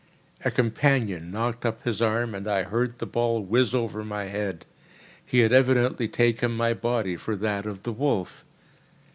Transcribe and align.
A 0.43 0.49
companion 0.49 1.29
knocked 1.29 1.63
up 1.63 1.83
his 1.83 2.01
arm, 2.01 2.33
and 2.33 2.47
I 2.47 2.63
heard 2.63 2.97
the 2.97 3.05
ball 3.05 3.43
whizz 3.43 3.75
over 3.75 4.03
my 4.03 4.23
head. 4.23 4.65
He 5.23 5.41
had 5.41 5.53
evidently 5.53 6.07
taken 6.07 6.51
my 6.53 6.73
body 6.73 7.15
for 7.15 7.35
that 7.35 7.67
of 7.67 7.83
the 7.83 7.91
wolf. 7.93 8.43